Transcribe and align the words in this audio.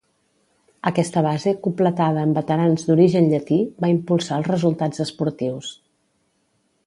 Aquesta 0.89 1.21
base, 1.25 1.51
completada 1.67 2.23
amb 2.27 2.39
veterans 2.41 2.87
d'origen 2.87 3.29
llatí, 3.33 3.59
va 3.85 3.93
impulsar 3.95 4.41
els 4.41 4.49
resultats 4.53 5.05
esportius. 5.07 5.73